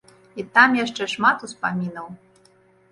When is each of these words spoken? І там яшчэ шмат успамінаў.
І 0.43 0.45
там 0.55 0.69
яшчэ 0.79 1.03
шмат 1.13 1.47
успамінаў. 1.51 2.11